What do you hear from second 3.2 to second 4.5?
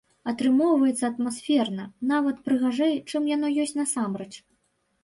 яно ёсць насамрэч.